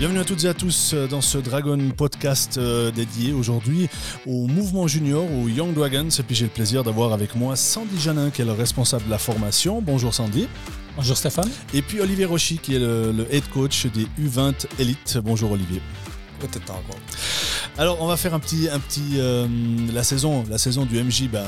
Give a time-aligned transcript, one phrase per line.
[0.00, 3.90] Bienvenue à toutes et à tous euh, dans ce Dragon podcast euh, dédié aujourd'hui
[4.26, 6.08] au mouvement junior, au Young Dragons.
[6.08, 9.10] Et puis j'ai le plaisir d'avoir avec moi Sandy Janin, qui est le responsable de
[9.10, 9.82] la formation.
[9.82, 10.48] Bonjour Sandy.
[10.96, 11.50] Bonjour Stéphane.
[11.74, 15.18] Et puis Olivier Rochy, qui est le, le head coach des U20 Elite.
[15.22, 15.82] Bonjour Olivier.
[17.78, 19.46] Alors, on va faire un petit, un petit euh,
[19.92, 21.44] la saison, la saison du MJ, ben,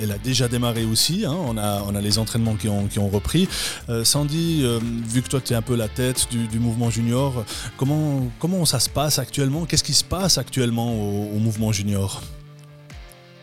[0.00, 1.24] elle, a déjà démarré aussi.
[1.26, 1.36] Hein.
[1.36, 3.48] on a, les entraînements qui ont, repris.
[3.88, 7.44] Euh, Sandy, euh, vu que toi tu es un peu la tête du, mouvement junior,
[7.76, 9.66] comment ça se passe actuellement?
[9.66, 12.22] Qu'est-ce qui se passe actuellement au mouvement junior?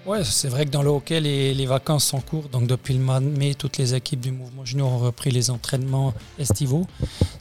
[0.05, 2.52] Ouais, c'est vrai que dans le hockey, les, vacances sont courtes.
[2.52, 5.49] Donc depuis le mois de mai, toutes les équipes du mouvement junior ont repris les
[5.49, 6.85] entraînements estivaux,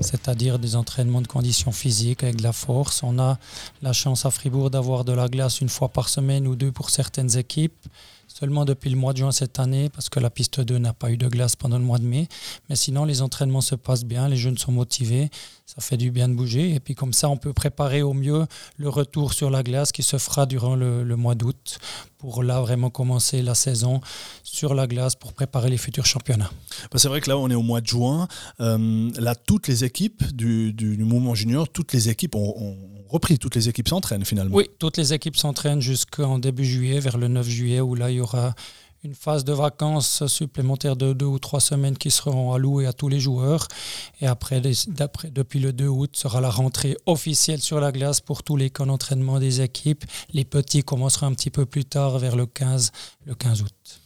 [0.00, 3.02] c'est-à-dire des entraînements de conditions physiques avec de la force.
[3.02, 3.36] On a
[3.82, 6.90] la chance à Fribourg d'avoir de la glace une fois par semaine ou deux pour
[6.90, 7.74] certaines équipes
[8.38, 11.10] seulement depuis le mois de juin cette année parce que la piste 2 n'a pas
[11.10, 12.28] eu de glace pendant le mois de mai.
[12.68, 15.30] Mais sinon, les entraînements se passent bien, les jeunes sont motivés,
[15.66, 16.74] ça fait du bien de bouger.
[16.74, 20.02] Et puis comme ça, on peut préparer au mieux le retour sur la glace qui
[20.02, 21.78] se fera durant le, mois d'août
[22.18, 24.00] pour là vraiment commencer la saison
[24.42, 26.50] sur la glace pour préparer les futurs championnats.
[26.90, 28.28] Bah, c'est vrai que là, on est au mois de juin.
[28.60, 32.76] Euh, là, toutes les équipes du, mouvement junior, toutes les équipes ont,
[33.08, 34.56] repris, toutes les équipes s'entraînent finalement.
[34.56, 38.16] Oui, toutes les équipes s'entraînent jusqu'en début juillet, vers le 9 juillet, où là, il
[38.16, 38.54] y aura
[39.04, 43.08] une phase de vacances supplémentaire de deux ou trois semaines qui seront allouées à tous
[43.08, 43.66] les joueurs.
[44.20, 48.56] Et après, depuis le 2 août, sera la rentrée officielle sur la glace pour tous
[48.56, 50.04] les camps d'entraînement des équipes.
[50.32, 52.92] Les petits commenceront un petit peu plus tard, vers le 15,
[53.26, 54.00] le 15 août.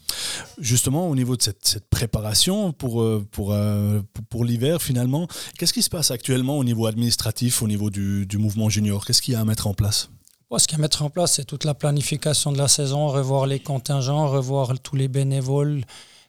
[0.58, 5.28] Justement, au niveau de cette, préparation pour, euh, euh, pour, l'hiver, finalement,
[5.58, 9.04] qu'est-ce qui se passe actuellement au niveau administratif, au niveau du mouvement junior?
[9.04, 10.08] Qu'est-ce qu'il y a à mettre en place?
[10.58, 13.46] Ce qu'il y a mettre en place, c'est toute la planification de la saison, revoir
[13.46, 15.84] les contingents, revoir tous les bénévoles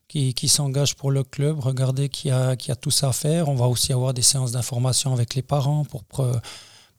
[0.07, 3.49] qui, qui s'engagent pour le club, regarder qu'il y, a, a tout ça à faire.
[3.49, 6.03] On va aussi avoir des séances d'information avec les parents pour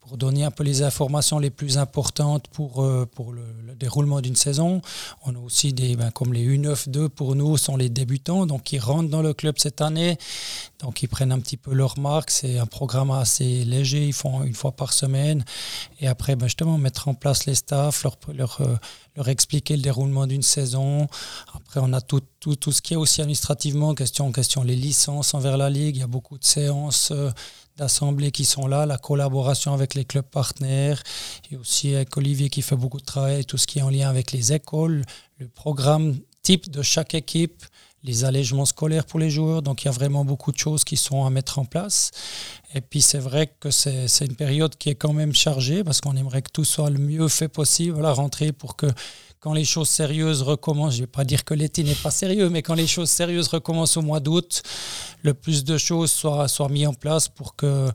[0.08, 3.44] pour donner un peu les informations les plus importantes pour, euh, pour le,
[3.78, 4.80] déroulement d'une saison.
[5.24, 8.80] On a aussi des, ben, comme les U9-2 pour nous sont les débutants, donc ils
[8.80, 10.18] rentrent dans le club cette année,
[10.80, 12.30] donc ils prennent un petit peu leur marque.
[12.30, 15.44] C'est un programme assez léger, ils font une fois par semaine.
[16.00, 18.76] Et après, ben, justement, mettre en place les staffs, leur, leur, euh,
[19.14, 21.06] leur expliquer le déroulement d'une saison.
[21.54, 25.34] Après, on a tout, tout, tout, ce qui est aussi administrativement, question, question les licences
[25.34, 25.96] envers la Ligue.
[25.96, 27.30] Il y a beaucoup de séances euh,
[27.78, 31.02] d'assemblées qui sont là, la collaboration avec les clubs partenaires,
[31.50, 34.08] et aussi avec Olivier qui fait beaucoup de travail, tout ce qui est en lien
[34.08, 35.04] avec les écoles,
[35.38, 37.64] le programme type de chaque équipe,
[38.04, 39.62] les allègements scolaires pour les joueurs.
[39.62, 42.10] Donc il y a vraiment beaucoup de choses qui sont à mettre en place.
[42.74, 46.16] Et puis c'est vrai que c'est une période qui est quand même chargée parce qu'on
[46.16, 48.86] aimerait que tout soit le mieux fait possible à la rentrée pour que
[49.40, 52.48] quand les choses sérieuses recommencent, je ne vais pas dire que l'été n'est pas sérieux,
[52.50, 54.62] mais quand les choses sérieuses recommencent au mois d'août,
[55.22, 57.88] le plus de choses soient, soient mises en place pour que,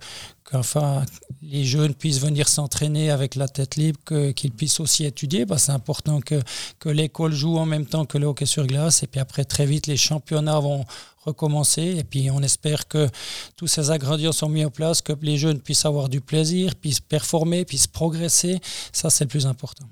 [0.53, 1.03] enfin,
[1.41, 3.99] les jeunes puissent venir s'entraîner avec la tête libre,
[4.31, 5.45] qu'ils puissent aussi étudier.
[5.45, 6.41] Bah, c'est important que,
[6.79, 9.03] que l'école joue en même temps que le hockey sur glace.
[9.03, 10.85] Et puis après, très vite, les championnats vont
[11.25, 11.95] recommencer.
[11.97, 13.09] Et puis on espère que
[13.55, 16.99] tous ces ingrédients sont mis en place, que les jeunes puissent avoir du plaisir, puissent
[16.99, 18.59] performer, puissent progresser.
[18.91, 19.85] Ça, c'est le plus important.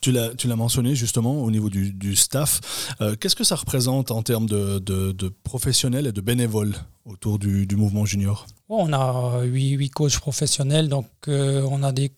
[0.00, 2.60] Tu l'as mentionné justement au niveau du, staff.
[3.00, 6.74] Euh, qu'est-ce que ça représente en termes de, de, professionnels et de bénévoles
[7.04, 8.46] autour du, du mouvement junior?
[8.68, 12.12] On a huit coachs professionnels, donc euh, on a des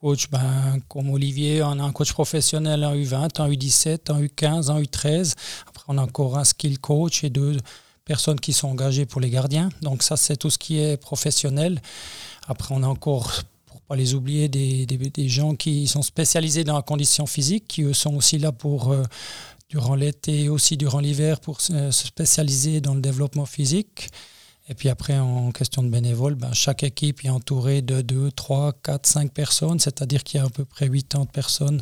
[0.00, 4.70] coachs ben, comme Olivier, on a un coach professionnel en U20, en U17, en U15,
[4.70, 5.34] en U13.
[5.66, 7.56] Après, on a encore un skill coach et deux
[8.08, 9.68] personnes qui sont engagées pour les gardiens.
[9.82, 11.80] Donc ça, c'est tout ce qui est professionnel.
[12.48, 16.76] Après, on a encore, pour pas les oublier, des, des, gens qui sont spécialisés dans
[16.76, 19.04] la condition physique, qui eux sont aussi là pour, euh,
[19.68, 24.08] durant l'été aussi durant l'hiver, pour se spécialiser dans le développement physique.
[24.70, 28.74] Et puis après, en question de bénévoles, ben, chaque équipe est entourée de 2, 3,
[28.82, 31.80] 4, 5 personnes, c'est-à-dire qu'il y a à peu près 80 personnes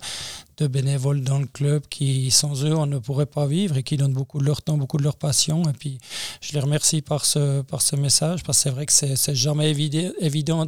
[0.58, 3.96] de bénévoles dans le club qui, sans eux, on ne pourrait pas vivre et qui
[3.96, 5.62] donnent beaucoup de leur temps, beaucoup de leur passion.
[5.68, 5.98] Et puis,
[6.40, 9.70] je les remercie par ce, par ce message, parce que c'est vrai que c'est jamais
[9.70, 10.66] évident, évident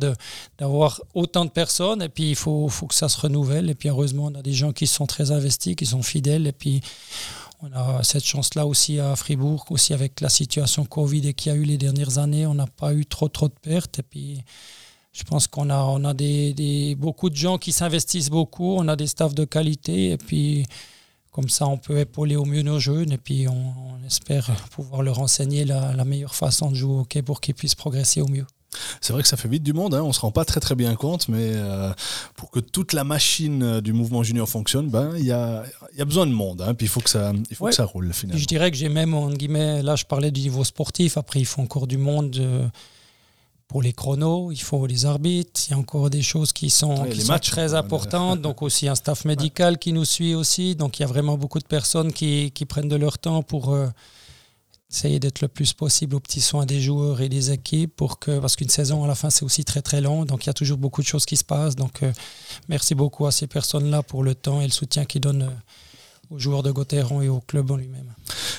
[0.59, 3.71] d'avoir autant de personnes, et puis il faut, faut que ça se renouvelle.
[3.71, 6.53] Et puis, heureusement, on a des gens qui sont très investis, qui sont fidèles, et
[6.53, 6.83] puis
[7.61, 11.55] on a cette chance-là aussi à Fribourg, aussi avec la situation Covid et qu'il y
[11.55, 13.99] a eu les dernières années, on n'a pas eu trop trop de pertes.
[13.99, 14.45] Et puis,
[15.13, 18.97] je pense qu'on a, on a des, beaucoup de gens qui s'investissent beaucoup, on a
[18.97, 20.67] des staffs de qualité, et puis
[21.33, 23.75] comme ça, on peut épauler au mieux nos jeunes, et puis on,
[24.07, 27.75] espère pouvoir leur enseigner la, la meilleure façon de jouer au hockey pour qu'ils puissent
[27.75, 28.47] progresser au mieux.
[29.01, 30.03] C'est vrai que ça fait vite du monde, hein.
[30.03, 31.91] on ne se rend pas très très bien compte, mais euh,
[32.37, 35.65] pour que toute la machine euh, du mouvement junior fonctionne, ben, il y, a,
[35.97, 37.85] y a besoin de monde, hein, puis il faut, que ça, il faut que ça
[37.85, 38.41] roule finalement.
[38.41, 41.47] Je dirais que j'ai même, en guillemets, là je parlais du niveau sportif, après il
[41.47, 42.37] faut encore du monde.
[42.39, 42.67] Euh,
[43.69, 47.07] pour les chronos, il faut les arbitres, il y a encore des choses qui sont,
[47.43, 51.09] très importantes, donc aussi un staff médical qui nous suit aussi, donc il y a
[51.09, 53.87] vraiment beaucoup de personnes qui, prennent de leur temps pour euh,
[54.91, 58.39] essayer d'être le plus possible aux petits soins des joueurs et des équipes, pour que,
[58.39, 60.55] parce qu'une saison à la fin c'est aussi très très long, donc il y a
[60.55, 62.11] toujours beaucoup de choses qui se passent, donc euh,
[62.71, 65.43] merci beaucoup à ces personnes-là pour le temps et le soutien qu'ils donnent.
[65.43, 65.57] Euh,
[66.31, 68.13] aux joueurs de Gauthieron et au club en lui-même.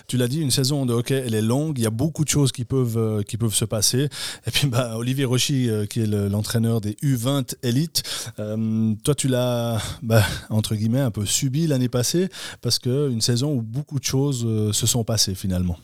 [0.07, 2.29] Tu l'as dit, une saison de hockey, elle est longue, il y a beaucoup de
[2.29, 4.09] choses qui peuvent, euh, qui peuvent se passer.
[4.47, 8.01] Et puis bah, Olivier Rochy, euh, qui est l'entraîneur des U20 élites,
[8.39, 12.29] euh, toi tu l'as, bah, entre guillemets, un peu subi l'année passée,
[12.61, 15.77] parce qu'une saison où beaucoup de choses se sont passées finalement.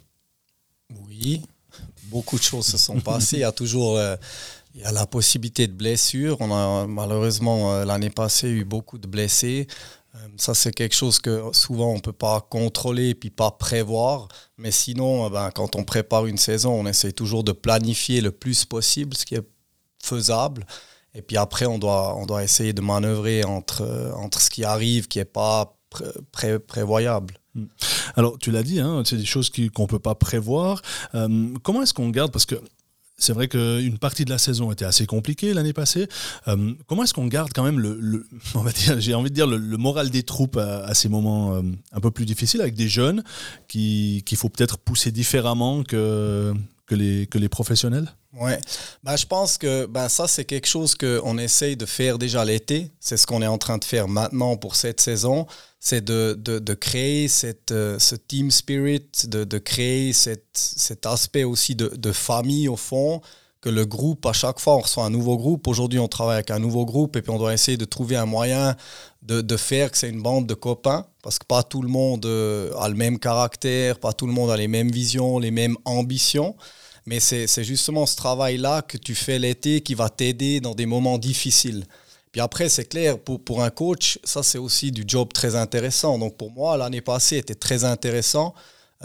[1.08, 1.42] Oui,
[2.06, 3.38] beaucoup de choses se sont passées.
[3.38, 4.00] il y a toujours...
[4.74, 6.38] il y a la possibilité de blessures.
[6.40, 9.68] On a malheureusement l'année passée eu beaucoup de blessés.
[10.16, 13.52] Euh, ça, c'est quelque chose que souvent on ne peut pas contrôler et puis pas
[13.52, 14.28] prévoir.
[14.58, 18.32] Mais sinon, euh, ben, quand on prépare une saison, on essaie toujours de planifier le
[18.32, 19.48] plus possible ce qui est
[20.02, 20.66] faisable.
[21.14, 24.64] Et puis après, on doit, on doit essayer de manœuvrer entre, euh, entre ce qui
[24.64, 25.78] arrive, qui n'est pas
[26.68, 27.36] prévoyable.
[27.54, 27.68] Hmm.
[28.18, 30.82] Alors, tu l'as dit, hein, c'est des choses qu'on ne peut pas prévoir.
[31.64, 32.34] comment est-ce qu'on garde?
[32.34, 32.56] Parce que
[33.18, 36.08] c'est vrai qu'une partie de la saison était assez compliquée l'année passée.
[36.48, 38.26] Euh, comment est-ce qu'on garde quand même le,
[39.00, 42.26] j'ai envie de dire le, moral des troupes à, ces moments euh, un peu plus
[42.26, 43.24] difficiles avec des jeunes
[43.68, 46.54] qu'il faut peut-être pousser différemment que
[46.92, 48.10] les professionnels?
[48.40, 48.60] Ouais,
[49.04, 52.92] bah, je pense que ben, ça, c'est quelque chose qu'on essaye de faire déjà l'été.
[53.00, 55.48] C'est ce qu'on est en train de faire maintenant pour cette saison
[55.86, 61.44] c'est de, de, créer cette, euh, ce team spirit, de, de créer cette, cet aspect
[61.44, 63.22] aussi de, de, famille au fond,
[63.62, 65.68] que le groupe, à chaque fois, on reçoit un nouveau groupe.
[65.68, 68.26] Aujourd'hui, on travaille avec un nouveau groupe et puis on doit essayer de trouver un
[68.26, 68.76] moyen
[69.22, 72.74] de, faire que c'est une bande de copains, parce que pas tout le monde euh,
[72.80, 76.56] a le même caractère, pas tout le monde a les mêmes visions, les mêmes ambitions.
[77.06, 81.18] Mais c'est justement ce travail-là que tu fais l'été qui va t'aider dans des moments
[81.18, 81.86] difficiles.
[82.32, 86.18] Puis après, c'est clair, pour, pour un coach, ça c'est aussi du job très intéressant.
[86.18, 88.54] Donc pour moi, l'année passée était très intéressant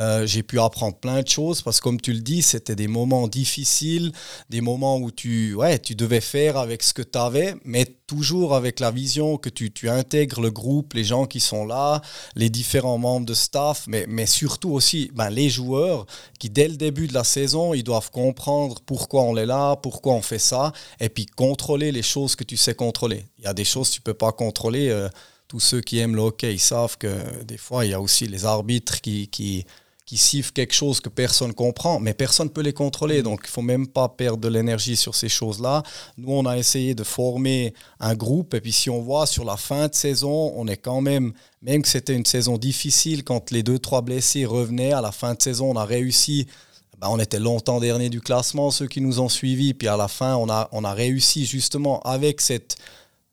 [0.00, 2.88] euh, j'ai pu apprendre plein de choses parce que comme tu le dis, c'était des
[2.88, 4.12] moments difficiles,
[4.48, 8.54] des moments où tu, ouais, tu devais faire avec ce que tu avais, mais toujours
[8.54, 12.00] avec la vision que tu, tu, intègres le groupe, les gens qui sont là,
[12.34, 16.06] les différents membres de staff, mais, mais surtout aussi ben, les joueurs
[16.38, 20.14] qui, dès le début de la saison, ils doivent comprendre pourquoi on est là, pourquoi
[20.14, 23.26] on fait ça, et puis contrôler les choses que tu sais contrôler.
[23.38, 24.88] Il y a des choses que tu ne peux pas contrôler.
[24.88, 25.08] Euh,
[25.46, 28.44] tous ceux qui aiment le hockey, savent que des fois, il y a aussi les
[28.44, 29.66] arbitres qui
[30.10, 33.22] qui sifflent quelque chose que personne comprend, mais personne ne peut les contrôler.
[33.22, 35.84] Donc, il faut même pas perdre de l'énergie sur ces choses-là.
[36.18, 39.56] Nous, on a essayé de former un groupe, et puis si on voit sur la
[39.56, 43.62] fin de saison, on est quand même, même que c'était une saison difficile, quand les
[43.62, 46.48] deux, trois blessés revenaient, à la fin de saison, on a réussi.
[47.00, 50.08] Ben, on était longtemps dernier du classement, ceux qui nous ont suivis, puis à la
[50.08, 52.78] fin, on a, on a réussi justement avec cette,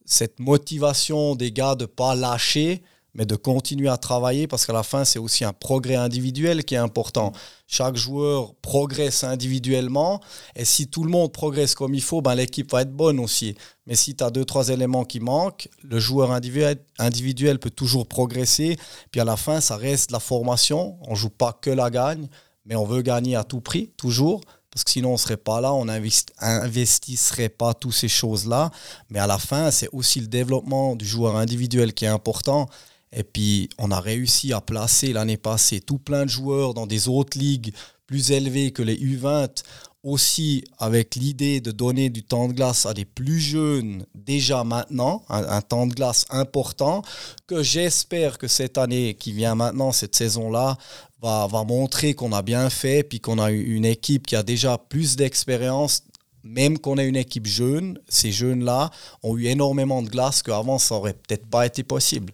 [0.06, 2.83] cette motivation des gars de ne pas lâcher
[3.18, 6.75] mais de continuer à travailler parce qu'à la fin, c'est aussi un progrès individuel qui
[6.75, 7.34] est important.
[7.68, 10.22] Chaque joueur progresse individuellement
[10.56, 13.56] et si tout le monde progresse comme il faut, ben, l'équipe va être bonne aussi.
[13.88, 18.78] Mais si tu as deux, trois éléments qui manquent, le joueur individuel, peut toujours progresser.
[19.12, 20.98] Puis à la fin, ça reste la formation.
[21.02, 22.28] On ne joue pas que la gagne,
[22.66, 25.60] mais on veut gagner à tout prix, toujours parce que sinon on ne serait pas
[25.60, 28.70] là, on n'investisserait pas toutes ces choses-là.
[29.10, 32.70] Mais à la fin, c'est aussi le développement du joueur individuel qui est important.
[33.14, 37.08] Et puis, on a réussi à placer l'année passée tout plein de joueurs dans des
[37.08, 37.74] autres ligues
[38.06, 39.64] plus élevées que les U20,
[40.04, 45.24] aussi avec l'idée de donner du temps de glace à des plus jeunes déjà maintenant,
[45.28, 47.02] un, temps de glace important,
[47.46, 50.78] que j'espère que cette année qui vient maintenant, cette saison-là,
[51.22, 54.78] va, va montrer qu'on a bien fait, puis qu'on a une équipe qui a déjà
[54.78, 56.04] plus d'expérience
[56.44, 58.90] même qu'on ait une équipe jeune, ces jeunes-là
[59.24, 62.34] ont eu énormément de glace qu'avant, ça aurait peut-être pas été possible.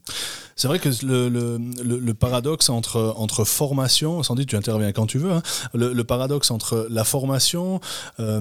[0.55, 1.59] C'est vrai que le, le,
[1.99, 5.41] le, paradoxe entre, entre formation, Sandy, tu interviens quand tu veux, hein,
[5.73, 7.79] le, paradoxe entre la formation,
[8.19, 8.39] euh,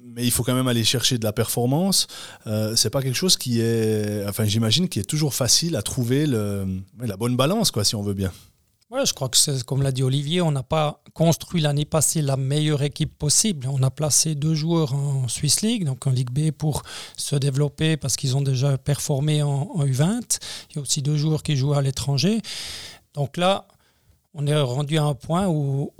[0.00, 2.06] mais il faut quand même aller chercher de la performance,
[2.46, 6.26] euh, c'est pas quelque chose qui est, enfin j'imagine, qui est toujours facile à trouver
[6.26, 8.32] la bonne balance, quoi, si on veut bien.
[8.90, 12.38] Ouais, je crois que comme l'a dit Olivier, on n'a pas construit l'année passée la
[12.38, 13.68] meilleure équipe possible.
[13.70, 16.82] On a placé deux joueurs en Swiss League, donc en Ligue B, pour
[17.14, 20.38] se développer parce qu'ils ont déjà performé en, U20.
[20.70, 22.40] Il y a aussi deux joueurs qui jouent à l'étranger.
[23.12, 23.68] Donc là,
[24.32, 25.92] on est rendu à un point où,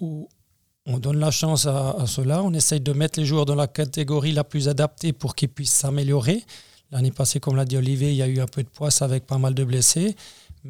[0.87, 2.42] on donne la chance à, à cela.
[2.42, 5.75] On essaye de mettre les joueurs dans la catégorie la plus adaptée pour qu'ils puissent
[5.75, 6.42] s'améliorer.
[6.90, 9.26] L'année passée, comme l'a dit Olivier, il y a eu un peu de poisse avec
[9.26, 10.16] pas mal de blessés.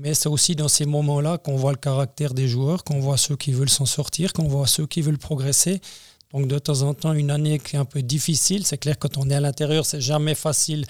[0.01, 3.37] Mais c'est aussi dans ces moments-là qu'on voit le caractère des joueurs, qu'on voit ceux
[3.37, 5.81] qui veulent s'en sortir, qu'on voit ceux qui veulent progresser.
[6.33, 8.65] Donc de temps en temps, une année qui est un peu difficile.
[8.65, 10.85] C'est clair, quand on est à l'intérieur, c'est jamais facile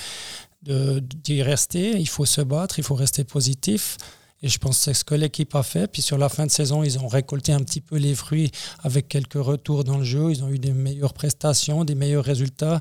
[0.62, 1.98] d'y rester.
[1.98, 3.96] Il faut se battre, il faut rester positif.
[4.42, 5.88] Et je pense que c'est ce que l'équipe a fait.
[5.90, 8.52] Puis sur la fin de saison, ils ont récolté un petit peu les fruits
[8.84, 10.30] avec quelques retours dans le jeu.
[10.30, 12.80] Ils ont eu des meilleures prestations, des meilleurs résultats.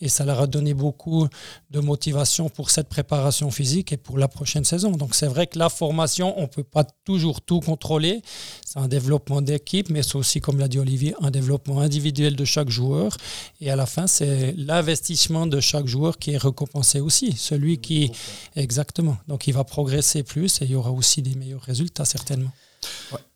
[0.00, 1.28] Et ça leur a donné beaucoup
[1.70, 4.90] de motivation pour cette préparation physique et pour la prochaine saison.
[4.90, 8.20] Donc c'est vrai que la formation, on ne peut pas toujours tout contrôler.
[8.66, 12.44] C'est un développement d'équipe, mais c'est aussi, comme l'a dit Olivier, un développement individuel de
[12.44, 13.16] chaque joueur.
[13.60, 17.32] Et à la fin, c'est l'investissement de chaque joueur qui est récompensé aussi.
[17.36, 18.10] Celui qui...
[18.56, 19.16] Exactement.
[19.28, 22.50] Donc il va progresser plus et il y aura aussi des meilleurs résultats, certainement.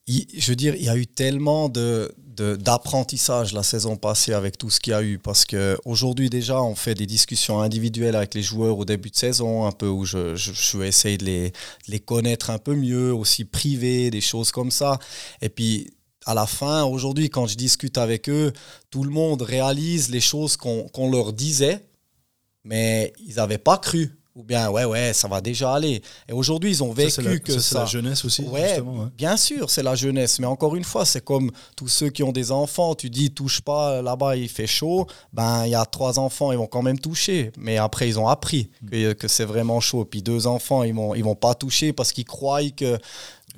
[0.06, 4.70] je veux dire, il y a eu tellement de, d'apprentissage la saison passée avec tout
[4.70, 5.18] ce qu'il y a eu.
[5.18, 9.66] Parce qu'aujourd'hui, déjà, on fait des discussions individuelles avec les joueurs au début de saison,
[9.66, 11.52] un peu où je, je, vais essayer de les,
[11.88, 14.98] les, connaître un peu mieux, aussi privés, des choses comme ça.
[15.40, 15.90] Et puis,
[16.24, 18.52] à la fin, aujourd'hui, quand je discute avec eux,
[18.90, 21.84] tout le monde réalise les choses qu'on, qu'on leur disait,
[22.64, 26.02] mais ils n'avaient pas cru ou bien ouais ouais ça va déjà aller.
[26.28, 28.80] Et aujourd'hui ils ont vécu que ça c'est la jeunesse aussi ouais,
[29.16, 30.38] bien sûr c'est la jeunesse.
[30.38, 32.94] Mais encore une fois c'est comme tous ceux qui ont des enfants.
[32.94, 35.06] Tu dis touche pas là-bas il fait chaud.
[35.32, 37.52] Ben il y a trois enfants ils vont quand même toucher.
[37.58, 38.88] Mais après ils ont appris mm.
[38.90, 40.04] que, que c'est vraiment chaud.
[40.04, 42.98] Puis deux enfants ils vont ils vont pas toucher parce qu'ils croient que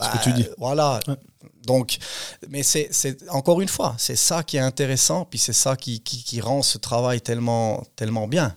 [0.01, 0.43] ce que tu dis.
[0.43, 1.01] ben, voilà
[1.67, 1.99] Donc,
[2.49, 2.91] mais c'est
[3.31, 6.63] encore une fois, c'est ça qui est intéressant, puis c'est ça qui, qui, qui, rend
[6.63, 8.55] ce travail tellement, tellement bien.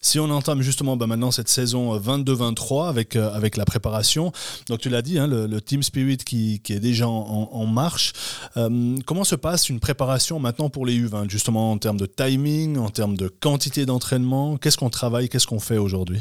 [0.00, 4.32] Si on entame justement bah, maintenant cette saison 22-23 avec, euh, avec la préparation,
[4.68, 8.12] donc tu l'as dit, hein, le, Team Spirit qui, est déjà en, marche,
[8.56, 12.78] euh, comment se passe une préparation maintenant pour les U20, justement en termes de timing,
[12.78, 14.56] en termes de quantité d'entraînement?
[14.56, 16.20] Qu'est-ce qu'on travaille, qu'est-ce qu'on fait aujourd'hui?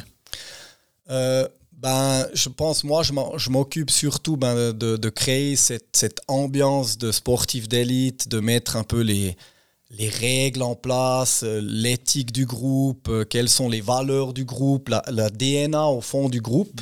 [1.09, 7.69] Euh, ben, je pense, moi, je m'occupe surtout ben, de, créer cette ambiance de sportif
[7.69, 9.37] d'élite, de mettre un peu les,
[9.91, 14.89] les règles en place, euh, l'éthique du groupe, euh, quelles sont les valeurs du groupe,
[14.89, 16.81] la, DNA au fond du groupe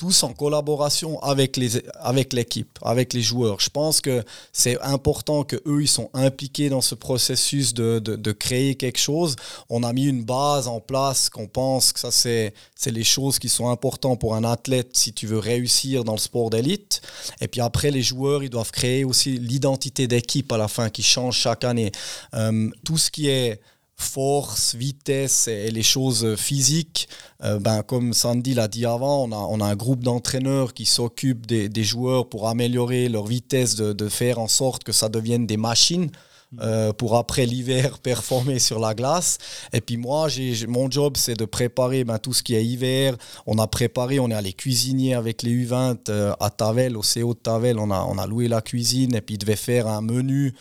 [0.00, 3.60] tous en collaboration avec les avec l'équipe, avec les joueurs.
[3.60, 8.32] Je pense que c'est important que eux ils sont impliqués dans ce processus de, de,
[8.32, 9.36] créer quelque chose.
[9.68, 13.38] On a mis une base en place qu'on pense que ça c'est c'est les choses
[13.38, 17.02] qui sont importantes pour un athlète si tu veux réussir dans le sport d'élite.
[17.42, 21.02] Et puis après les joueurs ils doivent créer aussi l'identité d'équipe à la fin qui
[21.02, 21.92] change chaque année.
[22.32, 23.60] Euh, tout ce qui est
[24.00, 27.08] force, vitesse et les choses physiques,
[27.42, 30.84] euh, ben, comme Sandy l'a dit avant, on a, on a un groupe d'entraîneurs qui
[30.84, 35.08] s'occupent des, des, joueurs pour améliorer leur vitesse, de, de, faire en sorte que ça
[35.08, 36.10] devienne des machines.
[36.58, 39.38] Euh, pour après l'hiver performer sur la glace.
[39.72, 43.16] Et puis moi, j'ai, mon job, c'est de préparer ben, tout ce qui est hiver.
[43.46, 47.34] On a préparé, on est allé cuisiner avec les U20 euh, à Tavel, au CO
[47.34, 47.78] de Tavel.
[47.78, 50.52] On a, on a loué la cuisine et puis il devait faire un menu euh,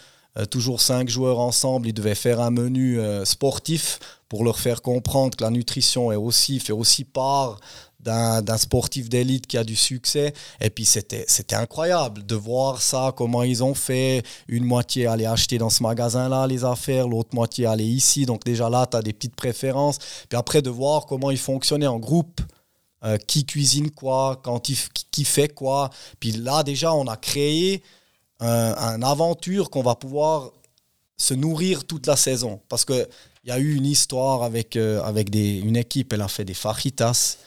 [0.45, 5.35] toujours cinq joueurs ensemble, ils devaient faire un menu euh, sportif pour leur faire comprendre
[5.35, 7.59] que la nutrition est aussi, fait aussi part
[7.99, 10.33] d'un sportif d'élite qui a du succès.
[10.61, 14.23] Et puis c'était incroyable de voir ça, comment ils ont fait.
[14.47, 18.25] Une moitié aller acheter dans ce magasin-là les affaires, l'autre moitié aller ici.
[18.25, 19.97] Donc déjà là, tu as des petites préférences.
[20.29, 22.41] Puis après de voir comment ils fonctionnaient en groupe.
[23.05, 25.89] Euh, qui cuisine quoi, quand qui fait quoi.
[26.19, 27.81] Puis là, déjà, on a créé
[28.39, 30.51] un, aventure qu'on va pouvoir
[31.17, 32.61] se nourrir toute la saison.
[32.69, 33.07] Parce qu'il
[33.45, 36.53] y a eu une histoire avec, euh, avec des, une équipe, elle a fait des
[36.53, 37.37] fajitas.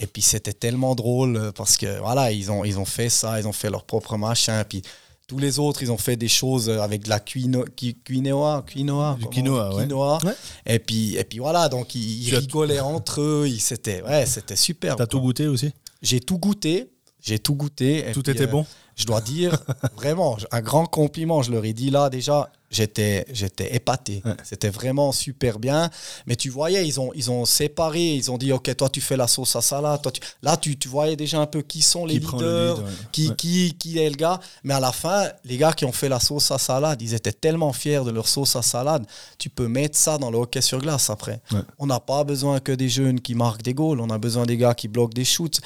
[0.00, 3.40] Et puis c'était tellement drôle euh, parce que voilà, ils ont, ils ont fait ça,
[3.40, 4.64] ils ont fait leur propre machin.
[4.68, 4.82] Puis
[5.28, 7.64] tous les autres, ils ont fait des choses avec de la quinoa,
[8.04, 10.18] quinoa, quinoa, quinoa,
[10.66, 13.48] Et puis, et puis voilà, donc ils, rigolaient entre eux.
[13.58, 14.96] C'était, ouais, c'était super.
[14.96, 15.72] T'as tout goûté aussi?
[16.02, 16.90] J'ai tout goûté.
[17.20, 18.04] J'ai tout goûté.
[18.12, 18.66] tout était bon?
[18.96, 19.56] Je dois dire,
[19.96, 21.42] vraiment, un grand compliment.
[21.42, 24.22] Je leur ai dit là déjà, j'étais, j'étais épaté.
[24.42, 25.90] C'était vraiment super bien.
[26.26, 28.14] Mais tu voyais, ils ont, ils ont séparé.
[28.14, 30.02] Ils ont dit, OK, toi, tu fais la sauce à salade.
[30.02, 30.20] Toi, tu...
[30.42, 32.82] Là, tu, tu voyais déjà un peu qui sont les leaders,
[33.12, 34.40] qui, qui, qui est le gars.
[34.64, 37.32] Mais à la fin, les gars qui ont fait la sauce à salade, ils étaient
[37.32, 39.06] tellement fiers de leur sauce à salade.
[39.38, 41.40] Tu peux mettre ça dans le hockey sur glace après.
[41.78, 44.00] On n'a pas besoin que des jeunes qui marquent des goals.
[44.00, 45.60] On a besoin des gars qui bloquent des shoots.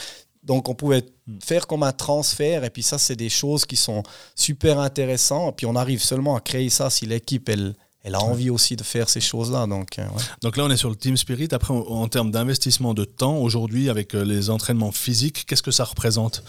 [0.47, 1.39] Donc, on pouvait hmm.
[1.45, 2.65] faire comme un transfert.
[2.65, 4.03] Et puis, ça, c'est des choses qui sont
[4.35, 5.53] super intéressantes.
[5.53, 7.75] Et puis, on arrive seulement à créer ça si l'équipe, elle,
[8.07, 9.67] elle a envie aussi de faire ces choses-là.
[9.67, 10.07] Donc, euh,
[10.41, 11.49] donc là, on est sur le Team Spirit.
[11.51, 15.85] Après, en, termes d'investissement de temps, aujourd'hui, avec euh, les entraînements physiques, qu'est-ce que ça
[15.85, 16.45] représente?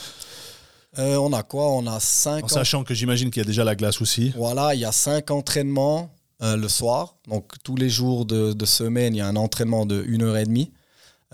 [0.99, 1.71] Euh, On a quoi?
[1.71, 2.43] On a cinq.
[2.43, 4.31] En sachant que j'imagine qu'il y a déjà la glace aussi.
[4.37, 7.15] Voilà, il y a cinq entraînements le soir.
[7.27, 10.37] Donc, tous les jours de, de, semaine, il y a un entraînement de 1 heure
[10.37, 10.71] et demie.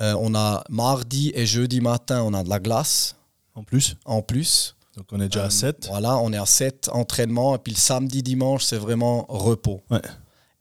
[0.02, 3.16] Euh, on a mardi et jeudi matin, on a de la glace.
[3.56, 4.76] En plus En plus.
[4.98, 5.88] Donc on est déjà à 7.
[5.88, 7.56] Voilà, on est à 7 entraînements.
[7.56, 9.82] Et puis le samedi, dimanche, c'est vraiment repos.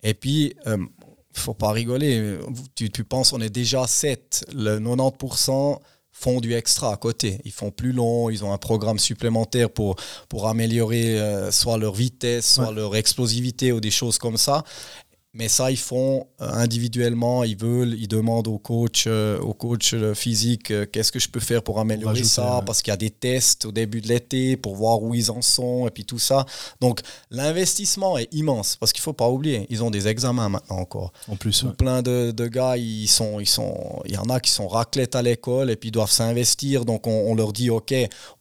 [0.01, 0.85] Et puis, il ne
[1.33, 2.39] faut pas rigoler.
[2.75, 4.45] Tu, tu penses, on est déjà à 7.
[4.53, 5.79] Le 90%
[6.13, 7.39] font du extra à côté.
[7.43, 9.95] Ils font plus long, ils ont un programme supplémentaire pour,
[10.29, 14.63] pour améliorer euh, soit leur vitesse, soit leur explosivité ou des choses comme ça.
[15.35, 19.95] Mais ça, ils font euh, individuellement, ils veulent, ils demandent au coach, euh, au coach
[19.95, 23.09] euh, physique, qu'est-ce que je peux faire pour améliorer ça, parce qu'il y a des
[23.09, 26.45] tests au début de l'été pour voir où ils en sont, et puis tout ça.
[26.81, 30.77] Donc, l'investissement est immense, parce qu'il ne faut pas oublier, ils ont des examens maintenant
[30.77, 31.11] encore.
[31.27, 34.51] En plus, Plein de, de, gars, ils sont, ils sont, il y en a qui
[34.51, 36.85] sont raclettes à l'école, et puis ils doivent s'investir.
[36.85, 37.91] Donc, on, on leur dit, OK,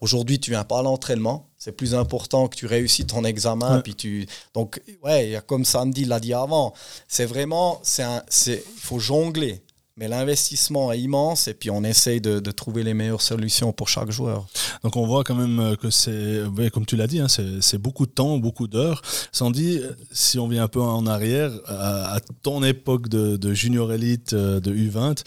[0.03, 3.83] aujourd'hui, tu viens pas à l'entraînement, c'est plus important que tu réussis ton examen.
[3.83, 4.27] Puis tu...
[4.53, 6.75] Donc, ouais, comme Sandy l'a dit avant,
[7.07, 8.03] c'est vraiment, c'est
[8.49, 9.63] il faut jongler.
[9.97, 14.11] Mais l'investissement est immense et puis on essaye de, trouver les meilleures solutions pour chaque
[14.11, 14.45] joueur.
[14.83, 16.41] Donc on voit quand même euh, que c'est,
[16.73, 19.01] comme tu l'as dit, hein, c'est beaucoup de temps, beaucoup d'heures.
[19.31, 24.59] Sandy, si on vient un peu en arrière, à, ton époque de, junior élite, euh,
[24.59, 25.23] de U20,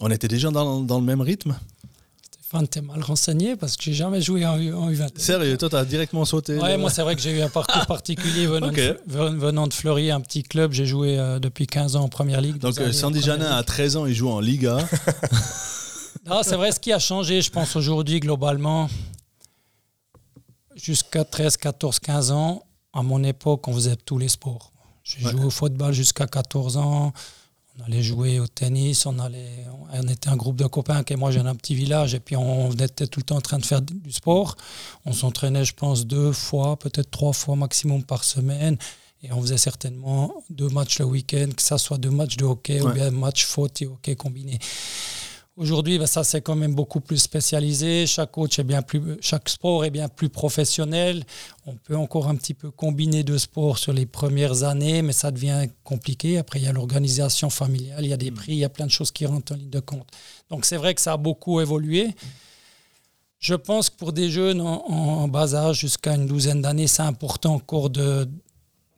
[0.00, 1.56] on était déjà dans le même rythme?
[2.48, 5.18] Enfin, t'es mal renseigné parce que j'ai jamais joué en, U20.
[5.18, 8.46] Sérieux, toi, t'as directement sauté Ouais, moi, c'est vrai que j'ai eu un parcours particulier
[8.46, 10.72] venant, de, venant de Fleury, un petit club.
[10.72, 12.58] J'ai joué euh, depuis 15 ans en première ligue.
[12.58, 14.78] Donc, euh, Sandy Janin, à 13 ans, il joue en Liga.
[16.26, 18.88] non, c'est vrai, ce qui a changé, je pense, aujourd'hui, globalement,
[20.76, 22.62] jusqu'à 13, 14, 15 ans,
[22.92, 24.70] à mon époque, on faisait tous les sports.
[25.02, 27.12] J'ai joué au football jusqu'à 14 ans
[27.78, 31.30] on allait jouer au tennis, on, allait, on était un groupe de copains, et moi
[31.30, 33.82] j'ai un petit village, et puis on était tout le temps en train de faire
[33.82, 34.56] du sport.
[35.04, 38.76] On s'entraînait, je pense, deux fois, peut-être trois fois maximum par semaine.
[39.22, 42.80] Et on faisait certainement deux matchs le week-end, que ce soit deux matchs de hockey
[42.80, 44.58] ou bien un match faute et hockey combiné.
[45.56, 48.06] Aujourd'hui, ben, ça c'est quand même beaucoup plus spécialisé.
[48.06, 51.24] Chaque coach est bien plus, chaque sport est bien plus professionnel.
[51.64, 55.30] On peut encore un petit peu combiner deux sports sur les premières années, mais ça
[55.30, 56.36] devient compliqué.
[56.36, 58.34] Après, il y a l'organisation familiale, il y a des mm.
[58.34, 60.08] prix, il y a plein de choses qui rentrent en ligne de compte.
[60.50, 62.14] Donc c'est vrai que ça a beaucoup évolué.
[63.38, 67.54] Je pense que pour des jeunes en bas âge, jusqu'à une douzaine d'années, c'est important
[67.54, 68.28] encore de,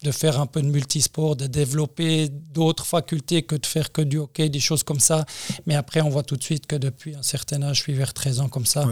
[0.02, 4.18] de faire un peu de multisport, de développer d'autres facultés que de faire que du
[4.18, 5.26] hockey, des choses comme ça.
[5.66, 8.14] Mais après, on voit tout de suite que depuis un certain âge, je suis vers
[8.14, 8.88] 13 ans comme ça.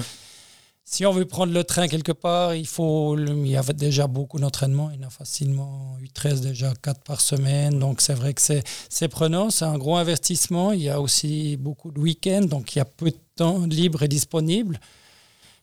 [0.89, 3.19] Si on veut prendre le train quelque part, il faut.
[3.19, 4.91] Il y avait déjà beaucoup d'entraînement.
[4.93, 7.81] Il y en a facilement 8, 13 déjà 4 par semaine.
[7.81, 9.51] Donc c'est vrai que c'est prenant.
[9.51, 10.71] C'est un gros investissement.
[10.71, 12.45] Il y a aussi beaucoup de week-ends.
[12.45, 14.79] Donc il y a peu de temps libre et disponible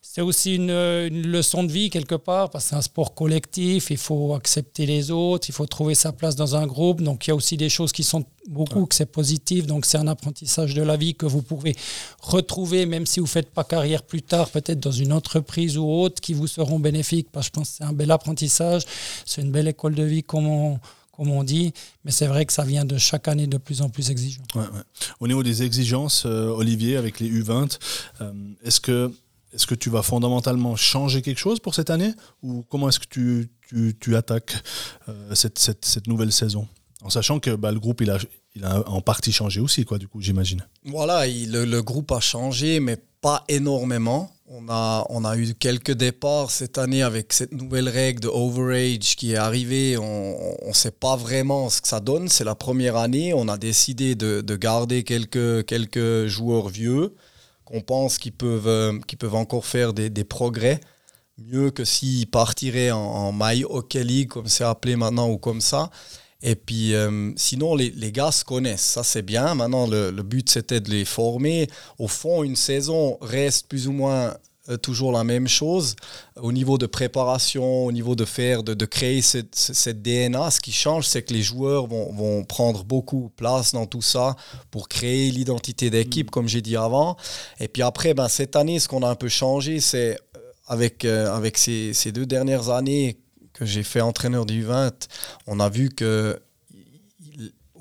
[0.06, 0.68] c'est aussi une,
[1.08, 5.12] leçon de vie quelque part, parce que c'est un sport collectif, il faut accepter les
[5.12, 7.02] autres, il faut trouver sa place dans un groupe.
[7.02, 9.66] Donc il y a aussi des choses qui sont beaucoup, que c'est positif.
[9.66, 11.74] Donc c'est un apprentissage de la vie que vous pouvez
[12.22, 15.90] retrouver, même si vous ne faites pas carrière plus tard, peut-être dans une entreprise ou
[15.90, 17.30] autre, qui vous seront bénéfiques.
[17.32, 18.84] Parce que je pense que c'est un bel apprentissage,
[19.26, 20.80] c'est une belle école de vie, comme on,
[21.14, 21.72] comme on dit,
[22.04, 24.44] mais c'est vrai que ça vient de chaque année de plus en plus exigeant.
[25.22, 27.78] Au niveau des exigences, euh, Olivier, avec les U20,
[28.20, 28.34] euh,
[28.66, 29.10] est-ce que
[29.54, 33.08] est-ce que tu vas fondamentalement changer quelque chose pour cette année Ou comment est-ce que
[33.10, 34.56] tu, tu, tu attaques
[35.10, 36.68] euh, cette, cette, nouvelle saison?
[37.04, 38.18] En sachant que bah, le groupe, il a,
[38.56, 40.66] il a en partie changé aussi, quoi, du coup, j'imagine.
[40.86, 44.32] Voilà, le, le, groupe a changé, mais pas énormément.
[44.48, 49.16] On a, on a eu quelques départs cette année avec cette nouvelle règle de overage
[49.16, 49.98] qui est arrivée.
[49.98, 52.28] On ne sait pas vraiment ce que ça donne.
[52.28, 53.34] C'est la première année.
[53.34, 57.16] On a décidé de, de garder quelques, quelques joueurs vieux
[57.66, 60.80] qu'on pense qu'ils peuvent, euh, peuvent encore faire des, progrès,
[61.38, 65.62] mieux que s'ils partiraient en, en My Hockey League, comme c'est appelé maintenant, ou comme
[65.62, 65.90] ça.
[66.46, 68.82] Et puis, euh, sinon, les, les, gars se connaissent.
[68.82, 69.56] Ça, c'est bien.
[69.56, 71.70] Maintenant, le, le but, c'était de les former.
[71.98, 74.36] Au fond, une saison reste plus ou moins
[74.82, 75.96] toujours la même chose
[76.38, 80.52] au niveau de préparation, au niveau de faire, de, de créer cette, cette, DNA.
[80.52, 84.02] Ce qui change, c'est que les joueurs vont, vont, prendre beaucoup de place dans tout
[84.02, 84.36] ça
[84.72, 86.32] pour créer l'identité d'équipe, mm.
[86.32, 87.18] comme j'ai dit avant.
[87.60, 91.06] Et puis après, ben, cette année, ce qu'on a un peu changé, c'est euh, avec,
[91.06, 93.20] euh, avec ces, ces, deux dernières années
[93.54, 95.08] que j'ai fait entraîneur du 20,
[95.48, 96.40] on a vu que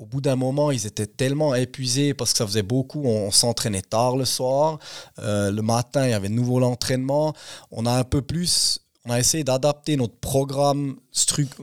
[0.03, 3.03] au bout d'un moment, ils étaient tellement épuisés parce que ça faisait beaucoup.
[3.05, 4.79] On, s'entraînait tard le soir.
[5.19, 7.33] Euh, le matin, il y avait de nouveau l'entraînement.
[7.71, 8.79] On a un peu plus.
[9.05, 10.97] On a essayé d'adapter notre programme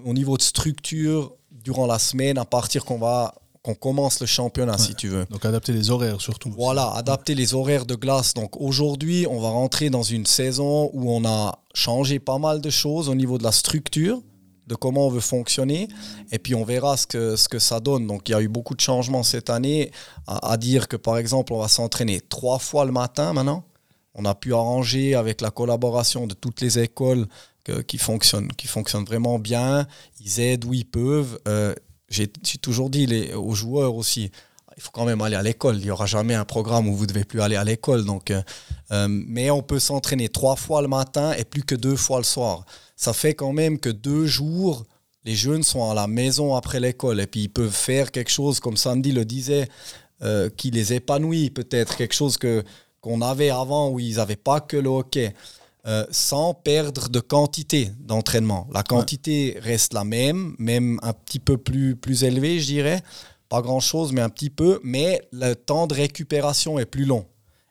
[0.06, 4.78] au niveau de structure durant la semaine à partir qu'on va qu'on commence le championnat,
[4.78, 5.26] si tu veux.
[5.26, 6.50] Donc adapter les horaires surtout.
[6.50, 8.32] Voilà, adapter les horaires de glace.
[8.32, 12.70] Donc aujourd'hui, on va rentrer dans une saison où on a changé pas mal de
[12.70, 14.22] choses au niveau de la structure
[14.70, 15.88] de comment on veut fonctionner.
[16.30, 18.06] Et puis on verra ce que, ce que ça donne.
[18.06, 19.90] Donc il y a eu beaucoup de changements cette année.
[20.26, 23.64] À, dire que par exemple, on va s'entraîner trois fois le matin maintenant.
[24.14, 27.26] On a pu arranger avec la collaboration de toutes les écoles
[27.86, 29.86] qui, fonctionnent, qui fonctionnent vraiment bien.
[30.20, 31.38] Ils aident où ils peuvent.
[31.46, 31.74] Euh,
[32.08, 34.30] j'ai toujours dit les, aux joueurs aussi,
[34.80, 35.76] il faut quand même aller à l'école.
[35.76, 38.06] Il n'y aura jamais un programme où vous ne devez plus aller à l'école.
[38.06, 38.40] Donc, euh,
[38.92, 42.24] euh, mais on peut s'entraîner trois fois le matin et plus que deux fois le
[42.24, 42.64] soir.
[42.96, 44.86] Ça fait quand même que deux jours,
[45.26, 48.58] les jeunes sont à la maison après l'école et puis ils peuvent faire quelque chose,
[48.58, 49.68] comme Sandy le disait,
[50.56, 52.62] qui les épanouit peut-être, quelque chose que
[53.00, 55.32] qu'on avait avant où ils n'avaient pas que le hockey.
[55.86, 58.68] Euh, sans perdre de quantité d'entraînement.
[58.70, 63.02] La quantité reste la même, même un petit peu plus, plus élevée, je dirais.
[63.50, 64.80] Pas grand-chose, mais un petit peu.
[64.82, 67.26] Mais le temps de récupération est plus long.